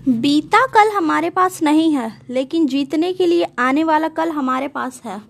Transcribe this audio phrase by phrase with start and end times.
[0.00, 5.00] बीता कल हमारे पास नहीं है, लेकिन जीतने के लिए आने वाला कल हमारे पास
[5.04, 5.20] है।